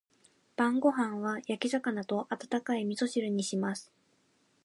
[0.55, 3.91] 晩ご飯は焼き魚と温かい味噌汁にします。